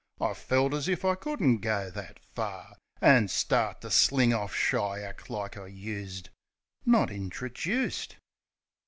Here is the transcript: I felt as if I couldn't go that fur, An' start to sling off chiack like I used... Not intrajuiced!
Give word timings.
I 0.19 0.33
felt 0.33 0.73
as 0.73 0.87
if 0.87 1.05
I 1.05 1.13
couldn't 1.13 1.59
go 1.59 1.91
that 1.91 2.17
fur, 2.33 2.73
An' 3.01 3.27
start 3.27 3.81
to 3.81 3.91
sling 3.91 4.33
off 4.33 4.51
chiack 4.55 5.29
like 5.29 5.57
I 5.57 5.67
used... 5.67 6.31
Not 6.87 7.09
intrajuiced! 7.11 8.15